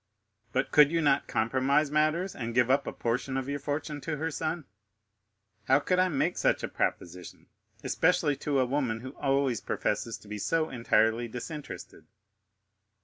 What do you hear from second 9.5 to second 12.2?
professes to be so entirely disinterested?"